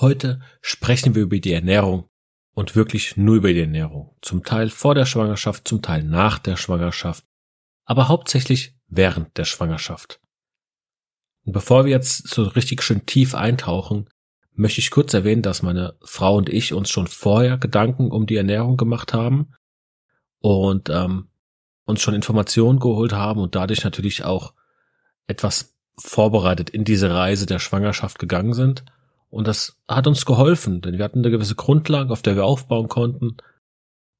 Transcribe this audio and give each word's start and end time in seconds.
Heute 0.00 0.40
sprechen 0.60 1.16
wir 1.16 1.22
über 1.22 1.40
die 1.40 1.52
Ernährung 1.52 2.08
und 2.54 2.76
wirklich 2.76 3.16
nur 3.16 3.34
über 3.34 3.52
die 3.52 3.62
Ernährung. 3.62 4.16
Zum 4.22 4.44
Teil 4.44 4.70
vor 4.70 4.94
der 4.94 5.06
Schwangerschaft, 5.06 5.66
zum 5.66 5.82
Teil 5.82 6.04
nach 6.04 6.38
der 6.38 6.56
Schwangerschaft, 6.56 7.24
aber 7.84 8.06
hauptsächlich 8.06 8.76
während 8.86 9.36
der 9.36 9.44
Schwangerschaft. 9.44 10.20
Und 11.44 11.52
bevor 11.52 11.84
wir 11.84 11.90
jetzt 11.90 12.28
so 12.28 12.44
richtig 12.44 12.82
schön 12.82 13.06
tief 13.06 13.34
eintauchen, 13.34 14.08
möchte 14.52 14.80
ich 14.80 14.92
kurz 14.92 15.14
erwähnen, 15.14 15.42
dass 15.42 15.62
meine 15.62 15.96
Frau 16.02 16.36
und 16.36 16.48
ich 16.48 16.72
uns 16.72 16.90
schon 16.90 17.08
vorher 17.08 17.58
Gedanken 17.58 18.12
um 18.12 18.26
die 18.26 18.36
Ernährung 18.36 18.76
gemacht 18.76 19.12
haben 19.12 19.52
und 20.38 20.90
ähm, 20.90 21.28
uns 21.86 22.02
schon 22.02 22.14
Informationen 22.14 22.78
geholt 22.78 23.14
haben 23.14 23.40
und 23.40 23.56
dadurch 23.56 23.82
natürlich 23.82 24.22
auch 24.24 24.54
etwas 25.26 25.76
vorbereitet 25.98 26.70
in 26.70 26.84
diese 26.84 27.12
Reise 27.12 27.46
der 27.46 27.58
Schwangerschaft 27.58 28.20
gegangen 28.20 28.54
sind 28.54 28.84
und 29.30 29.46
das 29.46 29.76
hat 29.86 30.06
uns 30.06 30.24
geholfen, 30.24 30.80
denn 30.80 30.98
wir 30.98 31.04
hatten 31.04 31.20
eine 31.20 31.30
gewisse 31.30 31.54
Grundlage, 31.54 32.12
auf 32.12 32.22
der 32.22 32.36
wir 32.36 32.44
aufbauen 32.44 32.88
konnten 32.88 33.36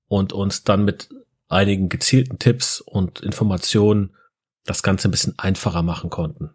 und 0.07 0.33
uns 0.33 0.65
dann 0.65 0.85
mit 0.85 1.09
einigen 1.49 1.89
gezielten 1.89 2.39
Tipps 2.39 2.81
und 2.81 3.21
Informationen 3.21 4.15
das 4.65 4.83
Ganze 4.83 5.09
ein 5.09 5.11
bisschen 5.11 5.39
einfacher 5.39 5.83
machen 5.83 6.11
konnten. 6.11 6.51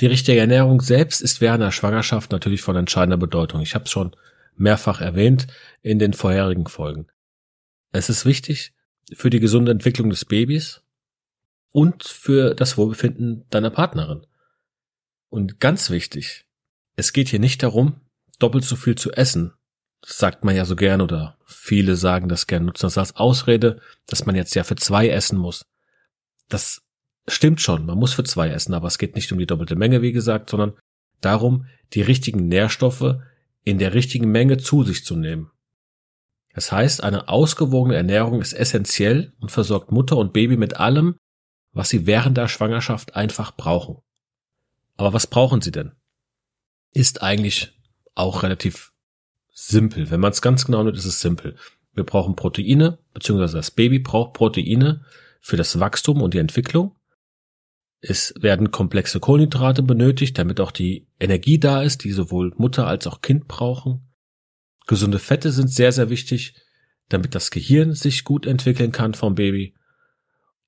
Die 0.00 0.06
richtige 0.06 0.40
Ernährung 0.40 0.80
selbst 0.80 1.20
ist 1.20 1.40
während 1.40 1.62
der 1.62 1.70
Schwangerschaft 1.70 2.32
natürlich 2.32 2.62
von 2.62 2.74
entscheidender 2.74 3.18
Bedeutung. 3.18 3.60
Ich 3.60 3.74
habe 3.74 3.84
es 3.84 3.90
schon 3.90 4.16
mehrfach 4.56 5.00
erwähnt 5.00 5.46
in 5.82 5.98
den 5.98 6.12
vorherigen 6.12 6.66
Folgen. 6.66 7.06
Es 7.92 8.08
ist 8.08 8.24
wichtig 8.24 8.72
für 9.12 9.30
die 9.30 9.40
gesunde 9.40 9.72
Entwicklung 9.72 10.10
des 10.10 10.24
Babys 10.24 10.82
und 11.70 12.04
für 12.04 12.54
das 12.54 12.76
Wohlbefinden 12.76 13.44
deiner 13.50 13.70
Partnerin. 13.70 14.26
Und 15.28 15.60
ganz 15.60 15.90
wichtig, 15.90 16.46
es 16.96 17.12
geht 17.12 17.28
hier 17.28 17.38
nicht 17.38 17.62
darum, 17.62 18.00
doppelt 18.38 18.64
so 18.64 18.76
viel 18.76 18.96
zu 18.96 19.12
essen. 19.12 19.52
Das 20.02 20.18
sagt 20.18 20.44
man 20.44 20.56
ja 20.56 20.64
so 20.64 20.76
gern 20.76 21.00
oder 21.00 21.36
viele 21.46 21.96
sagen 21.96 22.28
das 22.28 22.46
gern, 22.46 22.64
nutzen 22.64 22.86
das 22.86 22.98
als 22.98 23.16
Ausrede, 23.16 23.80
dass 24.06 24.26
man 24.26 24.34
jetzt 24.34 24.54
ja 24.54 24.64
für 24.64 24.76
zwei 24.76 25.08
essen 25.08 25.38
muss. 25.38 25.66
Das 26.48 26.82
stimmt 27.28 27.60
schon, 27.60 27.86
man 27.86 27.98
muss 27.98 28.14
für 28.14 28.24
zwei 28.24 28.48
essen, 28.48 28.74
aber 28.74 28.88
es 28.88 28.98
geht 28.98 29.14
nicht 29.14 29.30
um 29.30 29.38
die 29.38 29.46
doppelte 29.46 29.76
Menge, 29.76 30.02
wie 30.02 30.12
gesagt, 30.12 30.50
sondern 30.50 30.72
darum, 31.20 31.66
die 31.92 32.02
richtigen 32.02 32.48
Nährstoffe 32.48 33.16
in 33.62 33.78
der 33.78 33.94
richtigen 33.94 34.30
Menge 34.30 34.56
zu 34.56 34.82
sich 34.82 35.04
zu 35.04 35.16
nehmen. 35.16 35.50
Das 36.54 36.72
heißt, 36.72 37.04
eine 37.04 37.28
ausgewogene 37.28 37.96
Ernährung 37.96 38.40
ist 38.40 38.52
essentiell 38.52 39.32
und 39.40 39.50
versorgt 39.50 39.92
Mutter 39.92 40.16
und 40.16 40.32
Baby 40.32 40.56
mit 40.56 40.76
allem, 40.78 41.16
was 41.72 41.90
sie 41.90 42.06
während 42.06 42.36
der 42.36 42.48
Schwangerschaft 42.48 43.14
einfach 43.14 43.56
brauchen. 43.56 43.98
Aber 44.96 45.12
was 45.12 45.26
brauchen 45.26 45.60
sie 45.60 45.70
denn? 45.70 45.92
Ist 46.92 47.22
eigentlich 47.22 47.72
auch 48.14 48.42
relativ 48.42 48.92
simpel. 49.52 50.10
Wenn 50.10 50.20
man 50.20 50.32
es 50.32 50.42
ganz 50.42 50.64
genau 50.64 50.82
nimmt, 50.82 50.96
ist 50.96 51.04
es 51.04 51.20
simpel. 51.20 51.56
Wir 51.92 52.04
brauchen 52.04 52.36
Proteine, 52.36 52.98
beziehungsweise 53.14 53.56
das 53.56 53.70
Baby 53.70 53.98
braucht 53.98 54.34
Proteine 54.34 55.04
für 55.40 55.56
das 55.56 55.80
Wachstum 55.80 56.22
und 56.22 56.34
die 56.34 56.38
Entwicklung. 56.38 56.96
Es 58.00 58.32
werden 58.40 58.70
komplexe 58.70 59.20
Kohlenhydrate 59.20 59.82
benötigt, 59.82 60.38
damit 60.38 60.60
auch 60.60 60.70
die 60.70 61.06
Energie 61.18 61.58
da 61.58 61.82
ist, 61.82 62.04
die 62.04 62.12
sowohl 62.12 62.52
Mutter 62.56 62.86
als 62.86 63.06
auch 63.06 63.20
Kind 63.20 63.46
brauchen. 63.46 64.08
Gesunde 64.86 65.18
Fette 65.18 65.52
sind 65.52 65.68
sehr, 65.68 65.92
sehr 65.92 66.08
wichtig, 66.08 66.54
damit 67.08 67.34
das 67.34 67.50
Gehirn 67.50 67.92
sich 67.92 68.24
gut 68.24 68.46
entwickeln 68.46 68.92
kann 68.92 69.14
vom 69.14 69.34
Baby. 69.34 69.74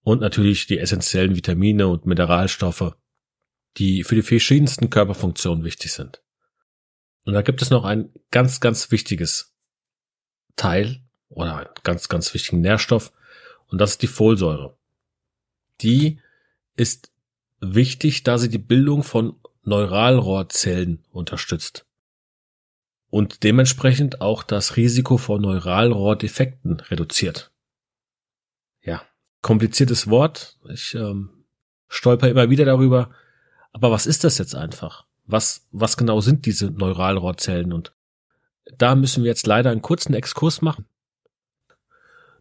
Und 0.03 0.21
natürlich 0.21 0.67
die 0.67 0.79
essentiellen 0.79 1.37
Vitamine 1.37 1.89
und 1.89 2.05
Mineralstoffe, 2.05 2.97
die 3.79 4.05
für 4.05 4.15
die 4.15 4.23
verschiedensten 4.23 4.91
Körperfunktionen 4.91 5.65
wichtig 5.65 5.93
sind. 5.93 6.23
Und 7.25 7.35
da 7.35 7.43
gibt 7.43 7.63
es 7.63 7.71
noch 7.71 7.85
ein 7.85 8.11
ganz, 8.31 8.61
ganz 8.61 8.91
wichtiges 8.91 9.55
Teil 10.57 11.01
oder 11.29 11.57
einen 11.57 11.69
ganz, 11.83 12.09
ganz 12.09 12.35
wichtigen 12.35 12.61
Nährstoff 12.61 13.13
und 13.69 13.81
das 13.81 13.93
ist 13.93 14.03
die 14.03 14.09
Folsäure. 14.09 14.77
Die 15.81 16.21
ist 16.77 17.11
wichtig, 17.61 18.23
da 18.23 18.39
sie 18.39 18.49
die 18.49 18.59
Bildung 18.59 19.03
von 19.03 19.37
Neuralrohrzellen 19.65 21.05
unterstützt 21.11 21.87
und 23.09 23.43
dementsprechend 23.43 24.21
auch 24.21 24.43
das 24.43 24.77
Risiko 24.77 25.17
vor 25.17 25.39
Neuralrohrdefekten 25.39 26.81
reduziert. 26.81 27.53
Ja, 28.83 29.03
kompliziertes 29.43 30.09
Wort. 30.09 30.59
Ich 30.69 30.95
ähm, 30.95 31.45
stolper 31.89 32.29
immer 32.29 32.51
wieder 32.51 32.65
darüber. 32.65 33.11
Aber 33.73 33.91
was 33.91 34.07
ist 34.07 34.25
das 34.25 34.39
jetzt 34.39 34.55
einfach? 34.55 35.07
Was, 35.25 35.67
was 35.73 35.97
genau 35.97 36.21
sind 36.21 36.47
diese 36.47 36.71
Neuralrohrzellen? 36.71 37.73
Und 37.73 37.93
da 38.79 38.95
müssen 38.95 39.25
wir 39.25 39.31
jetzt 39.31 39.47
leider 39.47 39.71
einen 39.71 39.83
kurzen 39.83 40.15
Exkurs 40.15 40.63
machen. 40.63 40.87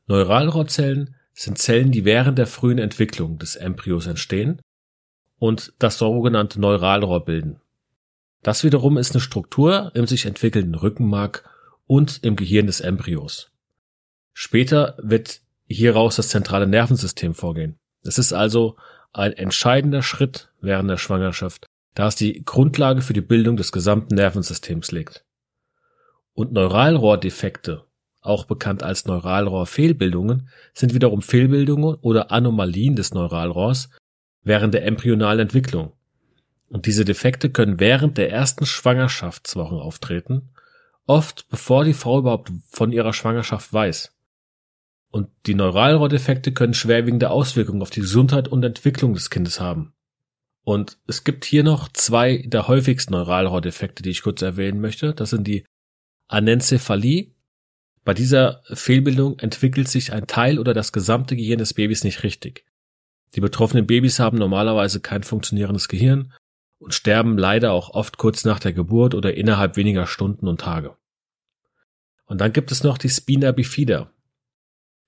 Neuralrohrzellen 0.08 1.16
sind 1.34 1.58
Zellen, 1.58 1.92
die 1.92 2.06
während 2.06 2.38
der 2.38 2.48
frühen 2.48 2.78
Entwicklung 2.78 3.38
des 3.40 3.56
Embryos 3.56 4.08
entstehen 4.08 4.62
und 5.40 5.74
das 5.80 5.98
sogenannte 5.98 6.60
Neuralrohr 6.60 7.24
bilden. 7.24 7.62
Das 8.44 8.64
wiederum 8.64 8.98
ist 8.98 9.14
eine 9.14 9.22
Struktur 9.22 9.92
im 9.94 10.08
sich 10.08 10.26
entwickelnden 10.26 10.76
Rückenmark 10.76 11.50
und 11.88 12.24
im 12.24 12.36
Gehirn 12.36 12.68
des 12.68 12.82
Embryos. 12.82 13.52
Später 14.34 14.98
wird 15.02 15.42
hieraus 15.68 16.16
das 16.16 16.30
zentrale 16.30 16.68
Nervensystem 16.68 17.34
vorgehen. 17.34 17.78
Es 18.04 18.18
ist 18.18 18.34
also 18.34 18.76
ein 19.14 19.34
entscheidender 19.34 20.04
Schritt 20.04 20.50
während 20.62 20.90
der 20.90 20.98
Schwangerschaft, 20.98 21.66
da 21.96 22.08
es 22.08 22.16
die 22.16 22.44
Grundlage 22.46 23.02
für 23.02 23.14
die 23.14 23.22
Bildung 23.22 23.58
des 23.58 23.72
gesamten 23.72 24.16
Nervensystems 24.16 24.92
legt. 24.92 25.26
Und 26.34 26.54
Neuralrohrdefekte, 26.54 27.84
auch 28.22 28.46
bekannt 28.46 28.84
als 28.84 29.06
Neuralrohrfehlbildungen, 29.06 30.50
sind 30.74 30.94
wiederum 30.94 31.22
Fehlbildungen 31.22 31.96
oder 31.96 32.32
Anomalien 32.32 32.96
des 32.96 33.14
Neuralrohrs 33.14 33.90
während 34.44 34.74
der 34.74 34.86
embryonalen 34.86 35.42
Entwicklung. 35.42 35.94
Und 36.70 36.86
diese 36.86 37.04
Defekte 37.04 37.50
können 37.50 37.80
während 37.80 38.18
der 38.18 38.32
ersten 38.32 38.66
Schwangerschaftswochen 38.66 39.78
auftreten, 39.78 40.50
oft 41.06 41.50
bevor 41.50 41.84
die 41.84 41.94
Frau 41.94 42.20
überhaupt 42.20 42.52
von 42.70 42.94
ihrer 42.94 43.12
Schwangerschaft 43.12 43.74
weiß. 43.74 44.14
Und 45.12 45.30
die 45.46 45.56
Neuralrohrdefekte 45.56 46.54
können 46.54 46.74
schwerwiegende 46.74 47.30
Auswirkungen 47.30 47.82
auf 47.82 47.90
die 47.90 48.00
Gesundheit 48.00 48.48
und 48.48 48.64
Entwicklung 48.64 49.14
des 49.14 49.30
Kindes 49.30 49.60
haben. 49.60 49.94
Und 50.64 50.98
es 51.08 51.24
gibt 51.24 51.44
hier 51.44 51.64
noch 51.64 51.90
zwei 51.90 52.44
der 52.46 52.68
häufigsten 52.68 53.14
Neuralrohrdefekte, 53.14 54.04
die 54.04 54.12
ich 54.12 54.22
kurz 54.22 54.42
erwähnen 54.42 54.80
möchte. 54.80 55.14
Das 55.14 55.32
sind 55.32 55.46
die 55.46 55.66
Anencephalie. 56.28 57.34
Bei 58.04 58.14
dieser 58.14 58.64
Fehlbildung 58.66 59.38
entwickelt 59.40 59.88
sich 59.88 60.14
ein 60.14 60.28
Teil 60.28 60.60
oder 60.60 60.74
das 60.74 60.92
gesamte 60.92 61.36
Gehirn 61.36 61.60
des 61.60 61.74
Babys 61.74 62.04
nicht 62.04 62.24
richtig. 62.24 62.66
Die 63.36 63.42
betroffenen 63.42 63.86
Babys 63.86 64.20
haben 64.20 64.38
normalerweise 64.38 65.02
kein 65.02 65.24
funktionierendes 65.24 65.88
Gehirn 65.88 66.34
und 66.80 66.94
sterben 66.94 67.38
leider 67.38 67.74
auch 67.74 67.92
oft 67.92 68.18
kurz 68.18 68.44
nach 68.44 68.60
der 68.60 68.74
Geburt 68.74 69.14
oder 69.14 69.36
innerhalb 69.36 69.78
weniger 69.78 70.08
Stunden 70.08 70.48
und 70.48 70.62
Tage. 70.62 70.96
Und 72.26 72.40
dann 72.40 72.54
gibt 72.54 72.72
es 72.72 72.84
noch 72.84 72.98
die 72.98 73.10
Spina 73.10 73.52
bifida. 73.52 74.12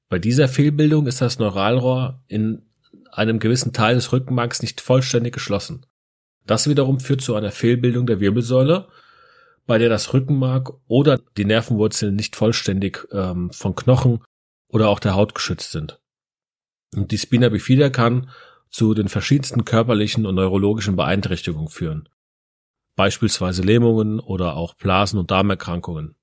Bei 0.09 0.19
dieser 0.19 0.47
Fehlbildung 0.47 1.07
ist 1.07 1.21
das 1.21 1.39
Neuralrohr 1.39 2.21
in 2.27 2.63
einem 3.11 3.39
gewissen 3.39 3.73
Teil 3.73 3.95
des 3.95 4.11
Rückenmarks 4.11 4.61
nicht 4.61 4.81
vollständig 4.81 5.33
geschlossen. 5.33 5.85
Das 6.45 6.67
wiederum 6.67 6.99
führt 6.99 7.21
zu 7.21 7.35
einer 7.35 7.51
Fehlbildung 7.51 8.05
der 8.05 8.19
Wirbelsäule, 8.19 8.87
bei 9.65 9.77
der 9.77 9.89
das 9.89 10.13
Rückenmark 10.13 10.73
oder 10.87 11.19
die 11.37 11.45
Nervenwurzeln 11.45 12.15
nicht 12.15 12.35
vollständig 12.35 13.07
ähm, 13.11 13.49
von 13.51 13.75
Knochen 13.75 14.21
oder 14.67 14.89
auch 14.89 14.99
der 14.99 15.15
Haut 15.15 15.35
geschützt 15.35 15.71
sind. 15.71 15.99
Und 16.95 17.11
die 17.11 17.17
Spina 17.17 17.49
bifida 17.49 17.89
kann 17.89 18.29
zu 18.69 18.93
den 18.93 19.07
verschiedensten 19.07 19.65
körperlichen 19.65 20.25
und 20.25 20.35
neurologischen 20.35 20.95
Beeinträchtigungen 20.95 21.69
führen. 21.69 22.09
Beispielsweise 22.95 23.61
Lähmungen 23.61 24.19
oder 24.19 24.55
auch 24.55 24.75
Blasen- 24.75 25.19
und 25.19 25.31
Darmerkrankungen. 25.31 26.15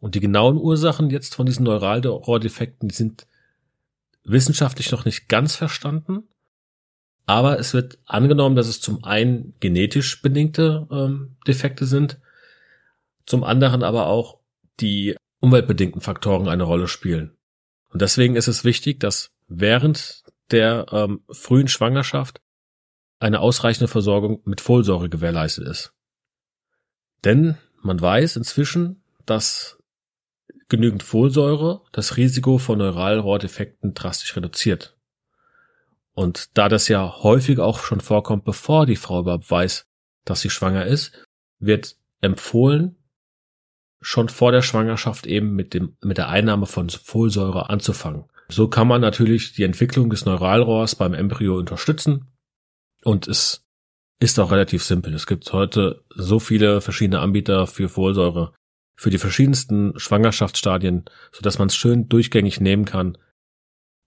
Und 0.00 0.14
die 0.14 0.20
genauen 0.20 0.56
Ursachen 0.56 1.10
jetzt 1.10 1.34
von 1.34 1.46
diesen 1.46 1.64
Neuralrohrdefekten, 1.64 2.88
die 2.88 2.94
sind 2.94 3.26
wissenschaftlich 4.24 4.90
noch 4.92 5.04
nicht 5.04 5.28
ganz 5.28 5.56
verstanden. 5.56 6.28
Aber 7.26 7.58
es 7.58 7.74
wird 7.74 7.98
angenommen, 8.06 8.56
dass 8.56 8.68
es 8.68 8.80
zum 8.80 9.04
einen 9.04 9.54
genetisch 9.60 10.22
bedingte 10.22 10.86
ähm, 10.90 11.36
Defekte 11.46 11.84
sind, 11.84 12.18
zum 13.26 13.44
anderen 13.44 13.82
aber 13.82 14.06
auch 14.06 14.38
die 14.80 15.16
umweltbedingten 15.40 16.00
Faktoren 16.00 16.48
eine 16.48 16.62
Rolle 16.62 16.88
spielen. 16.88 17.36
Und 17.90 18.02
deswegen 18.02 18.36
ist 18.36 18.48
es 18.48 18.64
wichtig, 18.64 19.00
dass 19.00 19.30
während 19.48 20.22
der 20.50 20.86
ähm, 20.92 21.20
frühen 21.30 21.68
Schwangerschaft 21.68 22.40
eine 23.18 23.40
ausreichende 23.40 23.88
Versorgung 23.88 24.40
mit 24.44 24.60
Folsäure 24.60 25.08
gewährleistet 25.08 25.66
ist. 25.66 25.92
Denn 27.24 27.58
man 27.82 28.00
weiß 28.00 28.36
inzwischen, 28.36 29.02
dass 29.26 29.77
genügend 30.68 31.02
Folsäure 31.02 31.82
das 31.92 32.16
Risiko 32.16 32.58
von 32.58 32.78
Neuralrohrdefekten 32.78 33.94
drastisch 33.94 34.36
reduziert. 34.36 34.96
Und 36.12 36.56
da 36.58 36.68
das 36.68 36.88
ja 36.88 37.22
häufig 37.22 37.58
auch 37.58 37.78
schon 37.78 38.00
vorkommt, 38.00 38.44
bevor 38.44 38.86
die 38.86 38.96
Frau 38.96 39.20
überhaupt 39.20 39.50
weiß, 39.50 39.86
dass 40.24 40.40
sie 40.40 40.50
schwanger 40.50 40.84
ist, 40.84 41.12
wird 41.58 41.96
empfohlen, 42.20 42.96
schon 44.00 44.28
vor 44.28 44.52
der 44.52 44.62
Schwangerschaft 44.62 45.26
eben 45.26 45.54
mit 45.54 45.74
dem, 45.74 45.96
mit 46.02 46.18
der 46.18 46.28
Einnahme 46.28 46.66
von 46.66 46.88
Folsäure 46.90 47.70
anzufangen. 47.70 48.24
So 48.48 48.68
kann 48.68 48.88
man 48.88 49.00
natürlich 49.00 49.52
die 49.52 49.64
Entwicklung 49.64 50.10
des 50.10 50.24
Neuralrohrs 50.24 50.94
beim 50.94 51.14
Embryo 51.14 51.56
unterstützen. 51.56 52.28
Und 53.04 53.28
es 53.28 53.64
ist 54.20 54.38
auch 54.40 54.50
relativ 54.50 54.82
simpel. 54.82 55.14
Es 55.14 55.26
gibt 55.26 55.52
heute 55.52 56.02
so 56.14 56.40
viele 56.40 56.80
verschiedene 56.80 57.20
Anbieter 57.20 57.66
für 57.66 57.88
Folsäure, 57.88 58.52
für 58.98 59.10
die 59.10 59.18
verschiedensten 59.18 59.96
Schwangerschaftsstadien, 59.96 61.04
so 61.30 61.40
dass 61.40 61.58
man 61.60 61.68
es 61.68 61.76
schön 61.76 62.08
durchgängig 62.08 62.60
nehmen 62.60 62.84
kann. 62.84 63.16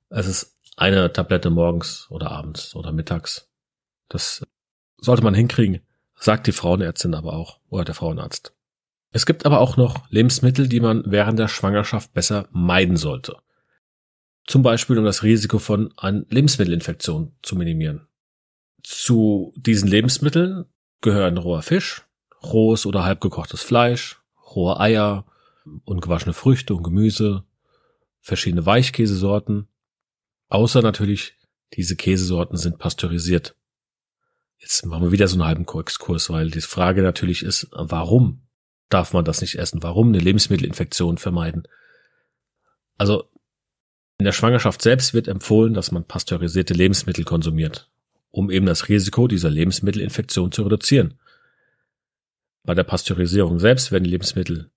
Es 0.10 0.28
ist 0.28 0.60
eine 0.76 1.14
Tablette 1.14 1.50
morgens 1.50 2.08
oder 2.10 2.30
abends 2.30 2.76
oder 2.76 2.92
mittags. 2.92 3.50
Das 4.10 4.46
sollte 4.98 5.24
man 5.24 5.34
hinkriegen, 5.34 5.80
sagt 6.16 6.46
die 6.46 6.52
Frauenärztin 6.52 7.14
aber 7.14 7.32
auch 7.32 7.62
oder 7.70 7.86
der 7.86 7.96
Frauenarzt. 7.96 8.54
Es 9.12 9.26
gibt 9.26 9.46
aber 9.46 9.62
auch 9.62 9.78
noch 9.78 10.10
Lebensmittel, 10.10 10.68
die 10.68 10.82
man 10.82 11.04
während 11.06 11.40
der 11.40 11.48
Schwangerschaft 11.48 12.14
besser 12.14 12.50
meiden 12.52 12.98
sollte. 12.98 13.38
Zum 14.46 14.62
Beispiel, 14.62 14.98
um 14.98 15.06
das 15.06 15.24
Risiko 15.24 15.60
von 15.60 15.94
einer 15.96 16.26
Lebensmittelinfektion 16.28 17.34
zu 17.42 17.56
minimieren. 17.56 18.10
Zu 18.84 19.54
diesen 19.56 19.88
Lebensmitteln 19.88 20.66
gehören 21.00 21.38
roher 21.38 21.62
Fisch, 21.62 22.06
rohes 22.44 22.86
oder 22.86 23.06
halbgekochtes 23.06 23.64
Fleisch, 23.64 24.21
rohe 24.56 24.80
Eier, 24.80 25.26
ungewaschene 25.86 26.34
Früchte 26.34 26.76
und 26.76 26.84
Gemüse, 26.84 27.44
verschiedene 28.20 28.66
Weichkäsesorten, 28.66 29.68
außer 30.50 30.82
natürlich 30.82 31.38
diese 31.74 31.96
Käsesorten 31.96 32.58
sind 32.58 32.78
pasteurisiert. 32.78 33.56
Jetzt 34.60 34.86
machen 34.86 35.04
wir 35.04 35.12
wieder 35.12 35.28
so 35.28 35.36
einen 35.36 35.46
halben 35.46 35.66
Exkurs, 35.80 36.30
weil 36.30 36.52
die 36.52 36.62
Frage 36.62 37.02
natürlich 37.02 37.44
ist, 37.44 37.68
warum 37.72 38.44
darf 38.90 39.14
man 39.14 39.26
das 39.26 39.42
nicht 39.42 39.56
essen? 39.56 39.82
Warum 39.82 40.10
eine 40.10 40.20
Lebensmittelinfektion 40.20 41.18
vermeiden? 41.18 41.68
Also 42.98 43.30
in 44.20 44.26
der 44.26 44.34
Schwangerschaft 44.34 44.84
selbst 44.84 45.16
wird 45.16 45.28
empfohlen, 45.28 45.74
dass 45.74 45.92
man 45.92 46.04
pasteurisierte 46.04 46.76
Lebensmittel 46.76 47.24
konsumiert, 47.24 47.90
um 48.30 48.52
eben 48.52 48.68
das 48.68 48.88
Risiko 48.88 49.28
dieser 49.28 49.50
Lebensmittelinfektion 49.50 50.52
zu 50.52 50.62
reduzieren. 50.62 51.20
Bei 52.64 52.76
der 52.76 52.84
Pasteurisierung 52.84 53.60
selbst 53.60 53.92
werden 53.92 54.06
Lebensmittel, 54.06 54.72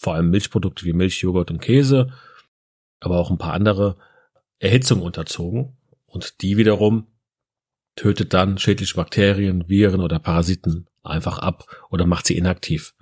vor 0.00 0.14
allem 0.14 0.30
Milchprodukte 0.30 0.84
wie 0.84 0.92
Milch, 0.92 1.20
Joghurt 1.20 1.50
und 1.50 1.60
Käse, 1.60 2.12
aber 3.00 3.18
auch 3.18 3.30
ein 3.30 3.38
paar 3.38 3.52
andere 3.52 3.96
Erhitzung 4.58 5.02
unterzogen 5.02 5.76
und 6.06 6.42
die 6.42 6.56
wiederum 6.56 7.06
tötet 7.96 8.32
dann 8.32 8.58
schädliche 8.58 8.94
Bakterien, 8.94 9.68
Viren 9.68 10.00
oder 10.00 10.18
Parasiten 10.18 10.86
einfach 11.02 11.38
ab 11.38 11.66
oder 11.90 12.06
macht 12.06 12.26
sie 12.26 12.36
inaktiv. 12.36 12.94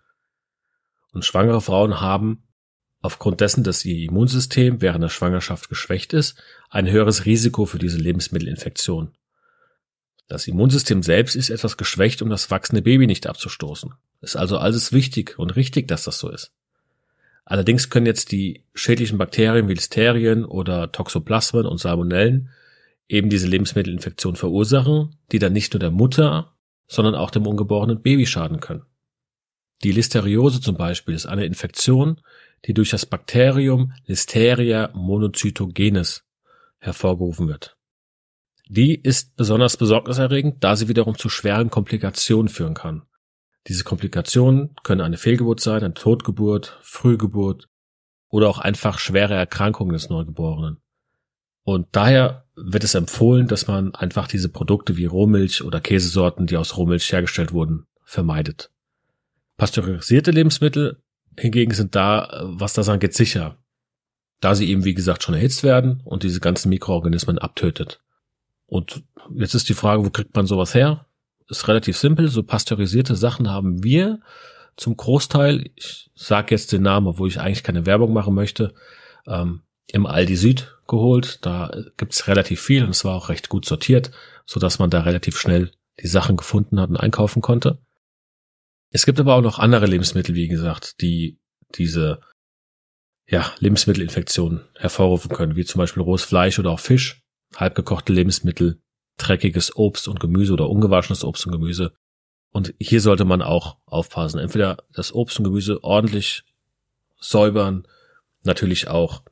Und 1.12 1.24
schwangere 1.24 1.60
Frauen 1.60 2.00
haben 2.00 2.42
aufgrund 3.00 3.40
dessen, 3.40 3.62
dass 3.62 3.84
ihr 3.84 4.08
Immunsystem 4.08 4.82
während 4.82 5.02
der 5.02 5.08
Schwangerschaft 5.08 5.68
geschwächt 5.68 6.12
ist, 6.12 6.42
ein 6.70 6.90
höheres 6.90 7.24
Risiko 7.24 7.66
für 7.66 7.78
diese 7.78 7.98
Lebensmittelinfektion. 7.98 9.12
Das 10.28 10.48
Immunsystem 10.48 11.02
selbst 11.02 11.36
ist 11.36 11.50
etwas 11.50 11.76
geschwächt, 11.76 12.20
um 12.20 12.30
das 12.30 12.50
wachsende 12.50 12.82
Baby 12.82 13.06
nicht 13.06 13.26
abzustoßen. 13.26 13.94
Ist 14.20 14.36
also 14.36 14.58
alles 14.58 14.92
wichtig 14.92 15.38
und 15.38 15.54
richtig, 15.54 15.86
dass 15.86 16.04
das 16.04 16.18
so 16.18 16.30
ist. 16.30 16.52
Allerdings 17.44 17.90
können 17.90 18.06
jetzt 18.06 18.32
die 18.32 18.64
schädlichen 18.74 19.18
Bakterien 19.18 19.68
wie 19.68 19.74
Listerien 19.74 20.44
oder 20.44 20.90
Toxoplasmen 20.90 21.64
und 21.64 21.78
Salmonellen 21.78 22.50
eben 23.08 23.30
diese 23.30 23.46
Lebensmittelinfektion 23.46 24.34
verursachen, 24.34 25.14
die 25.30 25.38
dann 25.38 25.52
nicht 25.52 25.72
nur 25.72 25.78
der 25.78 25.92
Mutter, 25.92 26.56
sondern 26.88 27.14
auch 27.14 27.30
dem 27.30 27.46
ungeborenen 27.46 28.02
Baby 28.02 28.26
schaden 28.26 28.58
können. 28.58 28.84
Die 29.84 29.92
Listeriose 29.92 30.60
zum 30.60 30.76
Beispiel 30.76 31.14
ist 31.14 31.26
eine 31.26 31.44
Infektion, 31.44 32.20
die 32.64 32.74
durch 32.74 32.90
das 32.90 33.06
Bakterium 33.06 33.92
Listeria 34.06 34.90
monocytogenes 34.94 36.24
hervorgerufen 36.78 37.46
wird. 37.46 37.75
Die 38.68 38.94
ist 38.96 39.36
besonders 39.36 39.76
besorgniserregend, 39.76 40.62
da 40.64 40.74
sie 40.74 40.88
wiederum 40.88 41.16
zu 41.16 41.28
schweren 41.28 41.70
Komplikationen 41.70 42.48
führen 42.48 42.74
kann. 42.74 43.02
Diese 43.68 43.84
Komplikationen 43.84 44.74
können 44.82 45.00
eine 45.00 45.18
Fehlgeburt 45.18 45.60
sein, 45.60 45.82
eine 45.82 45.94
Totgeburt, 45.94 46.78
Frühgeburt 46.82 47.68
oder 48.28 48.48
auch 48.48 48.58
einfach 48.58 48.98
schwere 48.98 49.34
Erkrankungen 49.34 49.92
des 49.92 50.08
Neugeborenen. 50.08 50.78
Und 51.62 51.88
daher 51.92 52.46
wird 52.54 52.84
es 52.84 52.94
empfohlen, 52.94 53.48
dass 53.48 53.66
man 53.66 53.94
einfach 53.94 54.28
diese 54.28 54.48
Produkte 54.48 54.96
wie 54.96 55.06
Rohmilch 55.06 55.62
oder 55.62 55.80
Käsesorten, 55.80 56.46
die 56.46 56.56
aus 56.56 56.76
Rohmilch 56.76 57.10
hergestellt 57.12 57.52
wurden, 57.52 57.86
vermeidet. 58.04 58.70
Pasteurisierte 59.56 60.30
Lebensmittel 60.30 61.02
hingegen 61.36 61.74
sind 61.74 61.94
da, 61.94 62.40
was 62.44 62.72
das 62.72 62.88
angeht, 62.88 63.14
sicher. 63.14 63.58
Da 64.40 64.54
sie 64.54 64.68
eben, 64.68 64.84
wie 64.84 64.94
gesagt, 64.94 65.22
schon 65.22 65.34
erhitzt 65.34 65.62
werden 65.62 66.02
und 66.04 66.22
diese 66.22 66.40
ganzen 66.40 66.68
Mikroorganismen 66.68 67.38
abtötet. 67.38 68.00
Und 68.66 69.02
jetzt 69.34 69.54
ist 69.54 69.68
die 69.68 69.74
Frage, 69.74 70.04
wo 70.04 70.10
kriegt 70.10 70.34
man 70.34 70.46
sowas 70.46 70.74
her? 70.74 71.06
Ist 71.48 71.68
relativ 71.68 71.96
simpel. 71.96 72.28
So 72.28 72.42
pasteurisierte 72.42 73.14
Sachen 73.14 73.50
haben 73.50 73.82
wir 73.84 74.20
zum 74.76 74.96
Großteil, 74.96 75.70
ich 75.74 76.10
sage 76.14 76.54
jetzt 76.54 76.72
den 76.72 76.82
Namen, 76.82 77.06
obwohl 77.06 77.28
ich 77.28 77.40
eigentlich 77.40 77.62
keine 77.62 77.86
Werbung 77.86 78.12
machen 78.12 78.34
möchte, 78.34 78.74
ähm, 79.26 79.62
im 79.86 80.06
Aldi 80.06 80.36
Süd 80.36 80.76
geholt. 80.86 81.38
Da 81.42 81.70
gibt's 81.96 82.28
relativ 82.28 82.60
viel 82.60 82.84
und 82.84 82.90
es 82.90 83.04
war 83.04 83.14
auch 83.14 83.28
recht 83.28 83.48
gut 83.48 83.64
sortiert, 83.64 84.10
so 84.44 84.60
dass 84.60 84.78
man 84.78 84.90
da 84.90 85.02
relativ 85.02 85.38
schnell 85.38 85.70
die 86.00 86.08
Sachen 86.08 86.36
gefunden 86.36 86.80
hat 86.80 86.90
und 86.90 86.96
einkaufen 86.96 87.40
konnte. 87.40 87.78
Es 88.90 89.06
gibt 89.06 89.18
aber 89.20 89.34
auch 89.34 89.42
noch 89.42 89.58
andere 89.58 89.86
Lebensmittel, 89.86 90.34
wie 90.34 90.48
gesagt, 90.48 91.00
die 91.00 91.38
diese 91.74 92.20
ja, 93.28 93.52
Lebensmittelinfektionen 93.58 94.60
hervorrufen 94.76 95.30
können, 95.30 95.56
wie 95.56 95.64
zum 95.64 95.80
Beispiel 95.80 96.02
rohes 96.02 96.22
Fleisch 96.22 96.58
oder 96.58 96.70
auch 96.70 96.80
Fisch, 96.80 97.25
halbgekochte 97.54 98.12
Lebensmittel, 98.12 98.80
dreckiges 99.16 99.74
Obst 99.76 100.08
und 100.08 100.20
Gemüse 100.20 100.52
oder 100.52 100.68
ungewaschenes 100.68 101.24
Obst 101.24 101.46
und 101.46 101.52
Gemüse. 101.52 101.94
Und 102.50 102.74
hier 102.78 103.00
sollte 103.00 103.24
man 103.24 103.42
auch 103.42 103.78
aufpassen. 103.86 104.38
Entweder 104.38 104.78
das 104.92 105.12
Obst 105.14 105.38
und 105.38 105.44
Gemüse 105.44 105.82
ordentlich 105.84 106.44
säubern, 107.18 107.86
natürlich 108.42 108.88
auch 108.88 109.22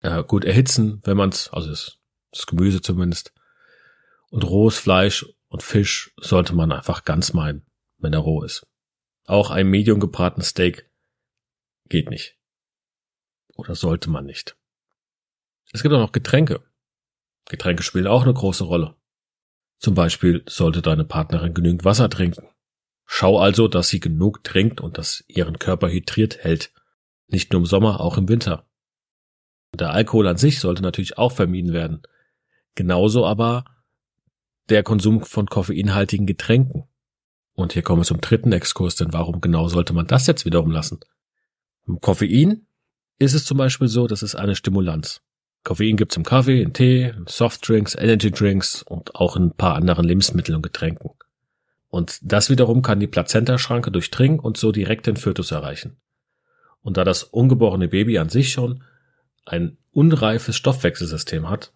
äh, 0.00 0.22
gut 0.22 0.44
erhitzen, 0.44 1.00
wenn 1.04 1.16
man 1.16 1.30
es, 1.30 1.48
also 1.52 1.68
das, 1.68 1.98
das 2.30 2.46
Gemüse 2.46 2.80
zumindest. 2.80 3.32
Und 4.30 4.44
rohes 4.44 4.78
Fleisch 4.78 5.26
und 5.48 5.62
Fisch 5.62 6.12
sollte 6.16 6.54
man 6.54 6.72
einfach 6.72 7.04
ganz 7.04 7.32
meiden, 7.32 7.66
wenn 7.98 8.12
er 8.12 8.20
roh 8.20 8.42
ist. 8.42 8.66
Auch 9.26 9.50
ein 9.50 9.68
medium 9.68 10.00
gebratenes 10.00 10.48
Steak 10.48 10.90
geht 11.88 12.10
nicht. 12.10 12.36
Oder 13.54 13.74
sollte 13.74 14.10
man 14.10 14.26
nicht. 14.26 14.56
Es 15.72 15.82
gibt 15.82 15.94
auch 15.94 16.00
noch 16.00 16.12
Getränke. 16.12 16.62
Getränke 17.46 17.82
spielen 17.82 18.06
auch 18.06 18.22
eine 18.22 18.34
große 18.34 18.64
Rolle. 18.64 18.94
Zum 19.78 19.94
Beispiel 19.94 20.42
sollte 20.48 20.82
deine 20.82 21.04
Partnerin 21.04 21.54
genügend 21.54 21.84
Wasser 21.84 22.08
trinken. 22.08 22.48
Schau 23.06 23.38
also, 23.38 23.68
dass 23.68 23.88
sie 23.88 24.00
genug 24.00 24.42
trinkt 24.44 24.80
und 24.80 24.96
dass 24.96 25.24
ihren 25.28 25.58
Körper 25.58 25.90
hydriert 25.90 26.38
hält. 26.38 26.72
Nicht 27.28 27.52
nur 27.52 27.62
im 27.62 27.66
Sommer, 27.66 28.00
auch 28.00 28.16
im 28.16 28.28
Winter. 28.28 28.66
Der 29.74 29.90
Alkohol 29.90 30.26
an 30.28 30.36
sich 30.36 30.60
sollte 30.60 30.82
natürlich 30.82 31.18
auch 31.18 31.32
vermieden 31.32 31.72
werden. 31.72 32.02
Genauso 32.74 33.26
aber 33.26 33.64
der 34.68 34.82
Konsum 34.82 35.20
von 35.22 35.46
koffeinhaltigen 35.46 36.26
Getränken. 36.26 36.84
Und 37.52 37.74
hier 37.74 37.82
kommen 37.82 38.00
wir 38.00 38.06
zum 38.06 38.20
dritten 38.20 38.52
Exkurs, 38.52 38.96
denn 38.96 39.12
warum 39.12 39.40
genau 39.40 39.68
sollte 39.68 39.92
man 39.92 40.06
das 40.06 40.26
jetzt 40.26 40.44
wiederum 40.44 40.70
lassen? 40.70 41.00
Koffein 42.00 42.66
ist 43.18 43.34
es 43.34 43.44
zum 43.44 43.58
Beispiel 43.58 43.88
so, 43.88 44.06
das 44.06 44.22
ist 44.22 44.34
eine 44.34 44.56
Stimulanz. 44.56 45.20
Koffein 45.64 45.96
gibt's 45.96 46.16
im 46.16 46.24
Kaffee, 46.24 46.60
in 46.60 46.74
Tee, 46.74 47.04
in 47.04 47.26
Softdrinks, 47.26 47.94
Energy 47.94 48.30
Drinks 48.30 48.82
und 48.82 49.14
auch 49.14 49.34
in 49.34 49.44
ein 49.44 49.56
paar 49.56 49.74
anderen 49.74 50.04
Lebensmitteln 50.04 50.56
und 50.56 50.62
Getränken. 50.62 51.10
Und 51.88 52.18
das 52.22 52.50
wiederum 52.50 52.82
kann 52.82 53.00
die 53.00 53.06
Plazentaschranke 53.06 53.90
durchdringen 53.90 54.38
und 54.38 54.58
so 54.58 54.72
direkt 54.72 55.06
den 55.06 55.16
Fötus 55.16 55.52
erreichen. 55.52 55.96
Und 56.82 56.98
da 56.98 57.04
das 57.04 57.22
ungeborene 57.22 57.88
Baby 57.88 58.18
an 58.18 58.28
sich 58.28 58.52
schon 58.52 58.84
ein 59.46 59.78
unreifes 59.90 60.54
Stoffwechselsystem 60.56 61.48
hat, 61.48 61.72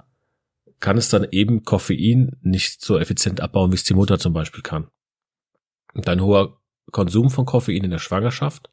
kann 0.80 0.99
es 0.99 1.09
dann 1.09 1.26
eben 1.30 1.64
Koffein 1.64 2.37
nicht 2.42 2.83
so 2.83 2.99
effizient 2.99 3.40
abbauen, 3.40 3.73
wie 3.73 3.76
es 3.76 3.85
die 3.85 3.95
Mutter 3.95 4.18
zum 4.18 4.33
Beispiel 4.33 4.62
kann. 4.62 4.88
Und 5.95 6.09
ein 6.09 6.21
hoher 6.21 6.61
Konsum 6.90 7.30
von 7.30 7.47
Koffein 7.47 7.85
in 7.85 7.90
der 7.90 7.99
Schwangerschaft 7.99 8.71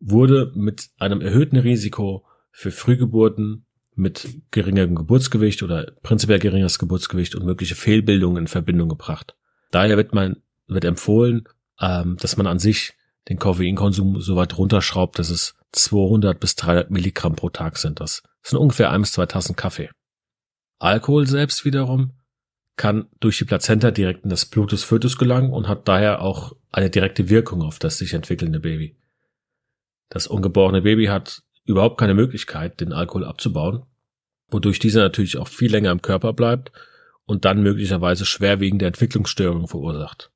wurde 0.00 0.52
mit 0.54 0.90
einem 0.98 1.20
erhöhten 1.20 1.56
Risiko 1.56 2.26
für 2.50 2.70
Frühgeburten 2.70 3.65
mit 3.96 4.42
geringerem 4.50 4.94
Geburtsgewicht 4.94 5.62
oder 5.62 5.90
prinzipiell 6.02 6.38
geringeres 6.38 6.78
Geburtsgewicht 6.78 7.34
und 7.34 7.44
mögliche 7.44 7.74
Fehlbildungen 7.74 8.42
in 8.42 8.46
Verbindung 8.46 8.88
gebracht. 8.88 9.36
Daher 9.70 9.96
wird 9.96 10.14
man 10.14 10.36
wird 10.68 10.84
empfohlen, 10.84 11.48
ähm, 11.80 12.16
dass 12.20 12.36
man 12.36 12.46
an 12.46 12.58
sich 12.58 12.94
den 13.28 13.38
Koffeinkonsum 13.38 14.20
so 14.20 14.36
weit 14.36 14.56
runterschraubt, 14.56 15.18
dass 15.18 15.30
es 15.30 15.54
200 15.72 16.38
bis 16.38 16.56
300 16.56 16.90
Milligramm 16.90 17.34
pro 17.34 17.50
Tag 17.50 17.78
sind. 17.78 18.00
Das 18.00 18.22
sind 18.42 18.58
ungefähr 18.58 18.90
ein 18.90 19.00
bis 19.00 19.12
zwei 19.12 19.26
Tassen 19.26 19.56
Kaffee. 19.56 19.90
Alkohol 20.78 21.26
selbst 21.26 21.64
wiederum 21.64 22.12
kann 22.76 23.08
durch 23.20 23.38
die 23.38 23.44
Plazenta 23.44 23.90
direkt 23.90 24.24
in 24.24 24.30
das 24.30 24.46
Blut 24.46 24.72
des 24.72 24.84
Fötus 24.84 25.16
gelangen 25.16 25.50
und 25.50 25.66
hat 25.66 25.88
daher 25.88 26.20
auch 26.20 26.52
eine 26.70 26.90
direkte 26.90 27.30
Wirkung 27.30 27.62
auf 27.62 27.78
das 27.78 27.98
sich 27.98 28.12
entwickelnde 28.12 28.60
Baby. 28.60 28.96
Das 30.10 30.26
ungeborene 30.26 30.82
Baby 30.82 31.06
hat 31.06 31.42
überhaupt 31.66 31.98
keine 31.98 32.14
Möglichkeit, 32.14 32.80
den 32.80 32.92
Alkohol 32.92 33.24
abzubauen, 33.24 33.84
wodurch 34.48 34.78
dieser 34.78 35.02
natürlich 35.02 35.36
auch 35.36 35.48
viel 35.48 35.70
länger 35.70 35.90
im 35.90 36.02
Körper 36.02 36.32
bleibt 36.32 36.72
und 37.24 37.44
dann 37.44 37.62
möglicherweise 37.62 38.24
schwerwiegende 38.24 38.86
Entwicklungsstörungen 38.86 39.68
verursacht. 39.68 40.32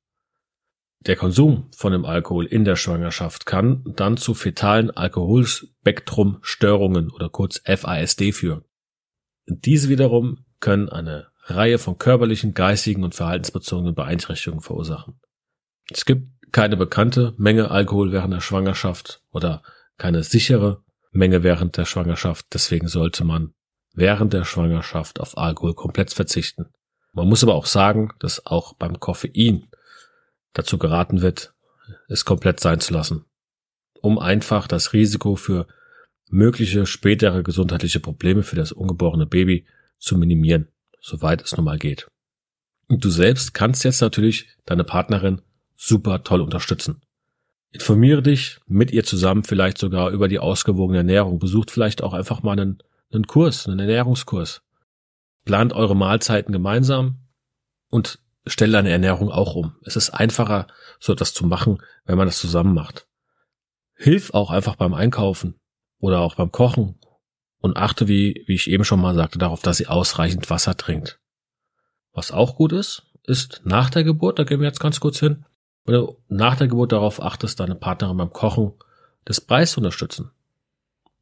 Der 1.07 1.17
Konsum 1.17 1.71
von 1.75 1.93
dem 1.93 2.05
Alkohol 2.05 2.45
in 2.45 2.67
der 2.67 2.77
Schwangerschaft 2.77 3.47
kann 3.47 3.83
dann 3.97 4.19
zu 4.19 4.35
fetalen 4.35 4.91
Alkoholspektrumstörungen 4.91 7.11
oder 7.11 7.31
kurz 7.31 7.63
FASD 7.65 8.33
führen. 8.33 8.65
Diese 9.47 9.89
wiederum 9.89 10.45
können 10.61 10.91
eine 10.91 11.29
Reihe 11.45 11.79
von 11.79 11.97
körperlichen, 11.97 12.53
geistigen 12.53 13.03
und 13.03 13.15
verhaltensbezogenen 13.15 13.95
Beeinträchtigungen 13.95 14.63
verursachen. 14.63 15.19
Es 15.91 16.05
gibt 16.05 16.53
keine 16.53 16.77
bekannte 16.77 17.33
Menge 17.39 17.71
Alkohol 17.71 18.13
während 18.13 18.35
der 18.35 18.41
Schwangerschaft 18.41 19.23
oder 19.31 19.63
keine 19.97 20.23
sichere 20.23 20.85
Menge 21.11 21.43
während 21.43 21.77
der 21.77 21.85
Schwangerschaft. 21.85 22.47
Deswegen 22.53 22.89
sollte 22.89 23.25
man 23.25 23.55
während 23.93 24.33
der 24.33 24.45
Schwangerschaft 24.45 25.21
auf 25.21 25.37
Alkohol 25.37 25.75
komplett 25.75 26.13
verzichten. 26.13 26.67
Man 27.13 27.29
muss 27.29 27.43
aber 27.43 27.55
auch 27.55 27.67
sagen, 27.67 28.13
dass 28.21 28.47
auch 28.47 28.75
beim 28.75 29.01
Koffein 29.01 29.69
dazu 30.53 30.79
geraten 30.79 31.23
wird, 31.23 31.55
es 32.09 32.25
komplett 32.25 32.61
sein 32.61 32.81
zu 32.81 32.93
lassen, 32.93 33.25
um 34.01 34.19
einfach 34.19 34.69
das 34.69 34.93
Risiko 34.93 35.35
für 35.35 35.67
mögliche 36.29 36.87
spätere 36.87 37.43
gesundheitliche 37.43 38.01
Probleme 38.01 38.43
für 38.43 38.57
das 38.57 38.71
ungeborene 38.71 39.27
Baby 39.27 39.67
zu 39.99 40.17
minimieren, 40.17 40.69
soweit 41.01 41.43
es 41.43 41.57
nun 41.57 41.65
mal 41.65 41.79
geht. 41.79 42.09
Und 42.87 43.05
du 43.05 43.11
selbst 43.11 43.55
kannst 43.55 43.85
jetzt 43.85 44.01
natürlich 44.01 44.49
deine 44.65 44.85
Partnerin 44.85 45.43
super 45.77 46.23
toll 46.23 46.41
unterstützen. 46.41 47.03
Informiere 47.73 48.23
dich 48.23 48.59
mit 48.67 48.91
ihr 48.91 49.05
zusammen 49.05 49.45
vielleicht 49.45 49.79
sogar 49.79 50.11
über 50.11 50.27
die 50.27 50.41
ausgewogene 50.41 50.99
Ernährung. 50.99 51.39
Besucht 51.39 51.71
vielleicht 51.71 52.03
auch 52.03 52.13
einfach 52.13 52.43
mal 52.43 52.53
einen, 52.53 52.83
einen 53.13 53.27
Kurs, 53.27 53.69
einen 53.69 53.79
Ernährungskurs. 53.79 54.63
Plant 55.45 55.73
eure 55.73 55.97
Mahlzeiten 55.97 56.53
gemeinsam 56.53 57.19
und 57.89 58.19
stellt 58.47 58.75
deine 58.75 58.91
Ernährung 58.91 59.31
auch 59.31 59.55
um. 59.55 59.77
Es 59.85 59.97
ist 59.97 60.11
einfacher, 60.11 60.67
so 60.99 61.13
etwas 61.13 61.33
zu 61.33 61.47
machen, 61.47 61.79
wenn 62.05 62.19
man 62.19 62.27
das 62.27 62.39
zusammen 62.39 62.75
macht. 62.75 63.07
Hilf 63.95 64.35
auch 64.35 64.51
einfach 64.51 64.77
beim 64.77 64.95
Einkaufen 64.95 65.55
oder 65.99 66.21
auch 66.21 66.35
beim 66.35 66.51
Kochen 66.51 66.99
und 67.59 67.77
achte, 67.77 68.09
wie, 68.09 68.43
wie 68.47 68.55
ich 68.55 68.71
eben 68.71 68.85
schon 68.85 69.01
mal 69.01 69.15
sagte, 69.15 69.39
darauf, 69.39 69.63
dass 69.63 69.77
sie 69.77 69.87
ausreichend 69.87 70.51
Wasser 70.51 70.77
trinkt. 70.77 71.21
Was 72.13 72.33
auch 72.33 72.57
gut 72.57 72.73
ist, 72.73 73.03
ist 73.25 73.61
nach 73.65 73.91
der 73.91 74.03
Geburt, 74.03 74.39
da 74.39 74.45
gehen 74.45 74.61
wir 74.61 74.67
jetzt 74.67 74.81
ganz 74.81 74.99
kurz 74.99 75.21
hin, 75.21 75.45
wenn 75.85 75.95
du 75.95 76.19
nach 76.29 76.57
der 76.57 76.69
Geburt 76.69 76.93
darauf 76.93 77.23
achtest, 77.23 77.61
deine 77.61 77.75
Partnerin 77.75 78.17
beim 78.17 78.33
Kochen 78.33 78.73
des 79.27 79.41
Preis 79.41 79.73
zu 79.73 79.81
unterstützen. 79.81 80.31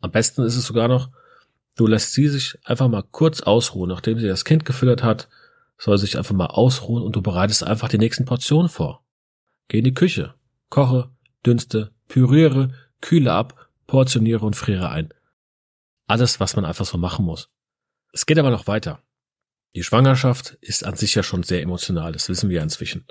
Am 0.01 0.11
besten 0.11 0.43
ist 0.43 0.57
es 0.57 0.67
sogar 0.67 0.89
noch, 0.89 1.11
du 1.77 1.87
lässt 1.87 2.13
sie 2.13 2.29
sich 2.29 2.59
einfach 2.65 2.89
mal 2.89 3.03
kurz 3.03 3.41
ausruhen, 3.41 3.89
nachdem 3.89 4.19
sie 4.19 4.29
das 4.29 4.45
Kind 4.45 4.65
gefüttert 4.65 5.03
hat, 5.03 5.29
soll 5.77 5.99
sich 5.99 6.19
einfach 6.19 6.35
mal 6.35 6.47
ausruhen 6.47 7.03
und 7.03 7.15
du 7.15 7.23
bereitest 7.23 7.63
einfach 7.63 7.89
die 7.89 7.99
nächsten 7.99 8.25
Portionen 8.25 8.69
vor. 8.69 9.05
Geh 9.69 9.79
in 9.79 9.85
die 9.85 9.95
Küche, 9.95 10.35
koche, 10.71 11.11
dünste, 11.47 11.93
püriere, 12.09 12.73
kühle 13.01 13.33
ab, 13.33 13.69
portioniere 13.87 14.45
und 14.45 14.57
friere 14.57 14.91
ein. 14.91 15.15
Alles, 16.07 16.41
was 16.41 16.57
man 16.57 16.65
einfach 16.65 16.87
so 16.87 16.99
machen 16.99 17.25
muss. 17.25 17.51
Es 18.13 18.27
geht 18.27 18.39
aber 18.39 18.51
noch 18.51 18.67
weiter. 18.67 19.03
Die 19.75 19.83
Schwangerschaft 19.83 20.57
ist 20.61 20.85
an 20.85 20.97
sich 20.97 21.15
ja 21.15 21.23
schon 21.23 21.43
sehr 21.43 21.63
emotional, 21.63 22.13
das 22.13 22.29
wissen 22.29 22.51
wir 22.51 22.63
inzwischen. 22.63 23.07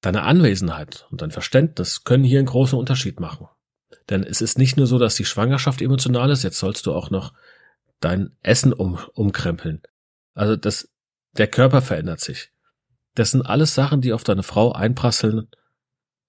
Deine 0.00 0.22
Anwesenheit 0.22 1.06
und 1.10 1.20
dein 1.20 1.30
Verständnis 1.30 2.04
können 2.04 2.24
hier 2.24 2.38
einen 2.38 2.46
großen 2.46 2.78
Unterschied 2.78 3.20
machen. 3.20 3.48
Denn 4.08 4.24
es 4.24 4.40
ist 4.40 4.58
nicht 4.58 4.76
nur 4.76 4.86
so, 4.86 4.98
dass 4.98 5.14
die 5.14 5.24
Schwangerschaft 5.24 5.82
emotional 5.82 6.30
ist, 6.30 6.42
jetzt 6.42 6.58
sollst 6.58 6.86
du 6.86 6.94
auch 6.94 7.10
noch 7.10 7.32
dein 8.00 8.36
Essen 8.42 8.72
um, 8.72 8.98
umkrempeln. 9.12 9.82
Also 10.34 10.56
das, 10.56 10.90
der 11.32 11.48
Körper 11.48 11.82
verändert 11.82 12.20
sich. 12.20 12.50
Das 13.14 13.32
sind 13.32 13.42
alles 13.42 13.74
Sachen, 13.74 14.00
die 14.00 14.12
auf 14.12 14.24
deine 14.24 14.42
Frau 14.42 14.72
einprasseln 14.72 15.48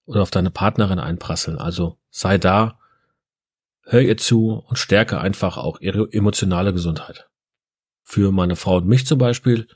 oder 0.04 0.22
auf 0.22 0.30
deine 0.30 0.50
Partnerin 0.50 0.98
einprasseln. 0.98 1.58
Also 1.58 1.98
sei 2.10 2.38
da, 2.38 2.78
hör 3.84 4.00
ihr 4.00 4.16
zu 4.16 4.62
und 4.68 4.78
stärke 4.78 5.20
einfach 5.20 5.56
auch 5.56 5.80
ihre 5.80 6.12
emotionale 6.12 6.72
Gesundheit. 6.72 7.28
Für 8.02 8.32
meine 8.32 8.56
Frau 8.56 8.76
und 8.76 8.86
mich 8.86 9.06
zum 9.06 9.18
Beispiel 9.18 9.68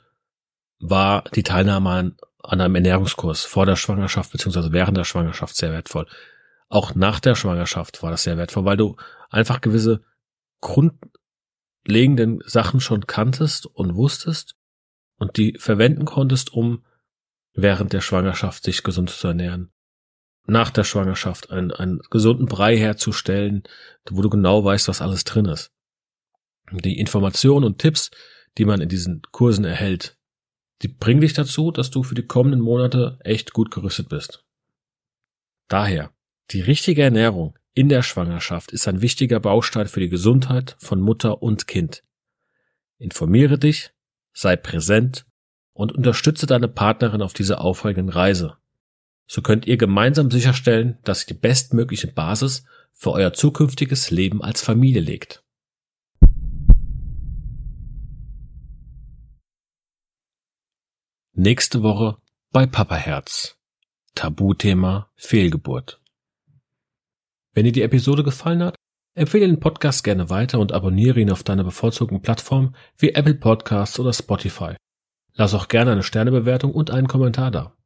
war 0.79 1.23
die 1.33 1.43
Teilnahme 1.43 1.89
an 1.89 2.17
an 2.47 2.61
einem 2.61 2.75
Ernährungskurs 2.75 3.43
vor 3.43 3.65
der 3.65 3.75
Schwangerschaft 3.75 4.31
beziehungsweise 4.31 4.71
während 4.71 4.97
der 4.97 5.03
Schwangerschaft 5.03 5.55
sehr 5.55 5.71
wertvoll. 5.71 6.07
Auch 6.69 6.95
nach 6.95 7.19
der 7.19 7.35
Schwangerschaft 7.35 8.01
war 8.03 8.11
das 8.11 8.23
sehr 8.23 8.37
wertvoll, 8.37 8.65
weil 8.65 8.77
du 8.77 8.95
einfach 9.29 9.61
gewisse 9.61 10.01
grundlegenden 10.61 12.41
Sachen 12.45 12.79
schon 12.79 13.05
kanntest 13.05 13.65
und 13.67 13.95
wusstest 13.95 14.55
und 15.17 15.37
die 15.37 15.57
verwenden 15.59 16.05
konntest, 16.05 16.53
um 16.53 16.85
während 17.53 17.93
der 17.93 18.01
Schwangerschaft 18.01 18.63
sich 18.63 18.83
gesund 18.83 19.09
zu 19.09 19.27
ernähren. 19.27 19.71
Nach 20.45 20.69
der 20.69 20.85
Schwangerschaft 20.85 21.51
einen, 21.51 21.71
einen 21.71 21.99
gesunden 22.09 22.45
Brei 22.45 22.77
herzustellen, 22.77 23.63
wo 24.09 24.21
du 24.21 24.29
genau 24.29 24.63
weißt, 24.63 24.87
was 24.87 25.01
alles 25.01 25.25
drin 25.25 25.45
ist. 25.45 25.71
Die 26.71 26.99
Informationen 26.99 27.65
und 27.65 27.79
Tipps, 27.79 28.11
die 28.57 28.65
man 28.65 28.79
in 28.79 28.89
diesen 28.89 29.21
Kursen 29.31 29.65
erhält, 29.65 30.16
die 30.81 30.87
bringen 30.87 31.21
dich 31.21 31.33
dazu, 31.33 31.71
dass 31.71 31.91
du 31.91 32.03
für 32.03 32.15
die 32.15 32.25
kommenden 32.25 32.61
Monate 32.61 33.17
echt 33.23 33.53
gut 33.53 33.71
gerüstet 33.71 34.09
bist. 34.09 34.43
Daher, 35.67 36.11
die 36.51 36.61
richtige 36.61 37.03
Ernährung 37.03 37.57
in 37.73 37.89
der 37.89 38.03
Schwangerschaft 38.03 38.71
ist 38.71 38.87
ein 38.87 39.01
wichtiger 39.01 39.39
Baustein 39.39 39.87
für 39.87 39.99
die 39.99 40.09
Gesundheit 40.09 40.75
von 40.79 41.01
Mutter 41.01 41.41
und 41.43 41.67
Kind. 41.67 42.03
Informiere 42.97 43.59
dich, 43.59 43.91
sei 44.33 44.55
präsent 44.55 45.25
und 45.73 45.91
unterstütze 45.91 46.45
deine 46.45 46.67
Partnerin 46.67 47.21
auf 47.21 47.33
dieser 47.33 47.61
aufregenden 47.61 48.09
Reise. 48.09 48.57
So 49.27 49.41
könnt 49.41 49.67
ihr 49.67 49.77
gemeinsam 49.77 50.31
sicherstellen, 50.31 50.97
dass 51.03 51.21
sie 51.21 51.27
die 51.27 51.39
bestmögliche 51.39 52.07
Basis 52.07 52.63
für 52.93 53.11
euer 53.11 53.33
zukünftiges 53.33 54.09
Leben 54.09 54.41
als 54.41 54.61
Familie 54.61 55.01
legt. 55.01 55.43
Nächste 61.39 61.83
Woche 61.83 62.17
bei 62.51 62.65
Papa 62.65 62.95
Herz. 62.95 63.59
Tabuthema 64.15 65.11
Fehlgeburt. 65.15 66.01
Wenn 67.53 67.65
dir 67.65 67.71
die 67.71 67.83
Episode 67.83 68.23
gefallen 68.23 68.63
hat, 68.63 68.73
empfehle 69.13 69.45
den 69.45 69.59
Podcast 69.59 70.03
gerne 70.03 70.31
weiter 70.31 70.57
und 70.57 70.71
abonniere 70.71 71.19
ihn 71.19 71.29
auf 71.29 71.43
deiner 71.43 71.63
bevorzugten 71.63 72.23
Plattform 72.23 72.73
wie 72.97 73.09
Apple 73.09 73.35
Podcasts 73.35 73.99
oder 73.99 74.13
Spotify. 74.13 74.77
Lass 75.35 75.53
auch 75.53 75.67
gerne 75.67 75.91
eine 75.91 76.01
Sternebewertung 76.01 76.71
und 76.71 76.89
einen 76.89 77.07
Kommentar 77.07 77.51
da. 77.51 77.77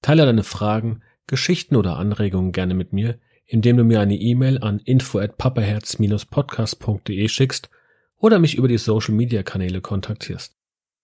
Teile 0.00 0.24
deine 0.24 0.42
Fragen, 0.42 1.02
Geschichten 1.26 1.76
oder 1.76 1.98
Anregungen 1.98 2.52
gerne 2.52 2.72
mit 2.72 2.94
mir, 2.94 3.18
indem 3.44 3.76
du 3.76 3.84
mir 3.84 4.00
eine 4.00 4.16
E-Mail 4.16 4.62
an 4.62 4.78
info 4.78 5.18
at 5.18 5.36
papaherz-podcast.de 5.36 7.28
schickst 7.28 7.68
oder 8.16 8.38
mich 8.38 8.56
über 8.56 8.68
die 8.68 8.78
Social 8.78 9.12
Media 9.14 9.42
Kanäle 9.42 9.82
kontaktierst. 9.82 10.55